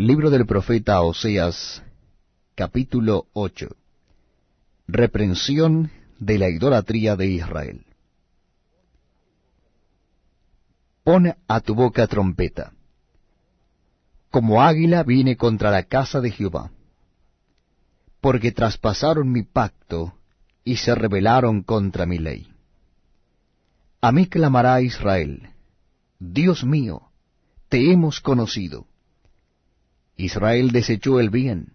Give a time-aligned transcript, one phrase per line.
[0.00, 1.82] Libro del profeta Oseas,
[2.54, 3.68] capítulo 8.
[4.88, 7.84] Reprensión de la idolatría de Israel.
[11.04, 12.72] Pon a tu boca trompeta.
[14.30, 16.70] Como águila vine contra la casa de Jehová,
[18.22, 20.14] porque traspasaron mi pacto
[20.64, 22.50] y se rebelaron contra mi ley.
[24.00, 25.50] A mí clamará Israel,
[26.18, 27.02] Dios mío,
[27.68, 28.86] te hemos conocido.
[30.24, 31.72] Israel desechó el bien,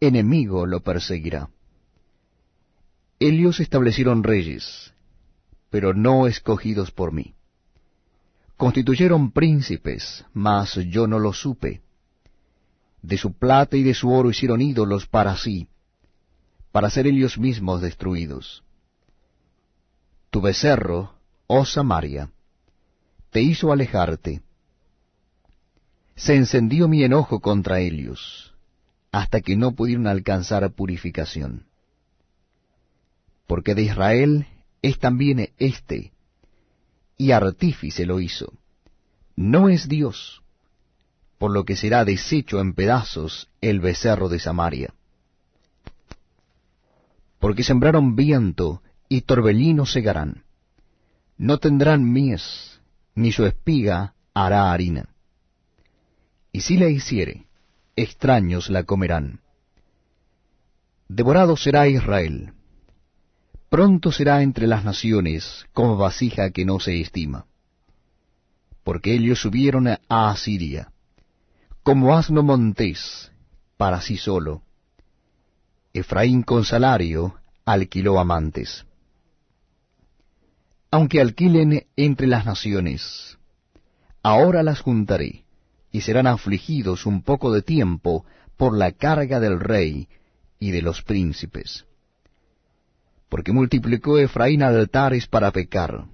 [0.00, 1.48] enemigo lo perseguirá.
[3.18, 4.92] Ellos establecieron reyes,
[5.70, 7.34] pero no escogidos por mí.
[8.56, 11.80] Constituyeron príncipes, mas yo no lo supe.
[13.00, 15.68] De su plata y de su oro hicieron ídolos para sí,
[16.70, 18.62] para ser ellos mismos destruidos.
[20.30, 21.14] Tu becerro,
[21.46, 22.30] oh Samaria,
[23.30, 24.42] te hizo alejarte,
[26.16, 28.54] se encendió mi enojo contra ellos,
[29.10, 31.66] hasta que no pudieron alcanzar purificación.
[33.46, 34.46] Porque de Israel
[34.82, 36.12] es también éste,
[37.16, 38.52] y artífice lo hizo.
[39.36, 40.42] No es Dios,
[41.38, 44.94] por lo que será deshecho en pedazos el becerro de Samaria.
[47.38, 50.44] Porque sembraron viento y torbellino segarán.
[51.36, 52.80] No tendrán mies,
[53.14, 55.12] ni su espiga hará harina
[56.52, 57.46] y si la hiciere,
[57.96, 59.40] extraños la comerán.
[61.08, 62.52] Devorado será Israel,
[63.70, 67.46] pronto será entre las naciones como vasija que no se estima.
[68.84, 70.92] Porque ellos subieron a Asiria,
[71.82, 73.32] como asno montés,
[73.76, 74.62] para sí solo.
[75.94, 78.84] Efraín con salario alquiló amantes.
[80.90, 83.38] Aunque alquilen entre las naciones,
[84.22, 85.44] ahora las juntaré
[85.92, 88.24] y serán afligidos un poco de tiempo
[88.56, 90.08] por la carga del rey
[90.58, 91.84] y de los príncipes.
[93.28, 96.06] Porque multiplicó Efraín altares para pecar,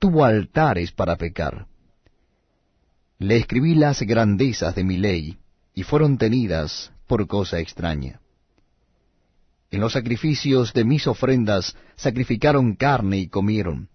[0.00, 1.66] tuvo altares para pecar.
[3.18, 5.38] Le escribí las grandezas de mi ley,
[5.72, 8.20] y fueron tenidas por cosa extraña.
[9.70, 13.88] En los sacrificios de mis ofrendas sacrificaron carne y comieron.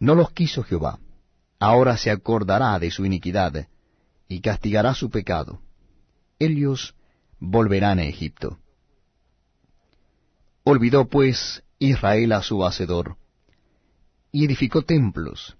[0.00, 0.98] No los quiso Jehová
[1.64, 3.68] ahora se acordará de su iniquidad,
[4.28, 5.60] y castigará su pecado.
[6.38, 6.94] Ellos
[7.40, 8.58] volverán a Egipto.
[10.62, 13.16] Olvidó pues Israel a su Hacedor,
[14.30, 15.56] y edificó templos,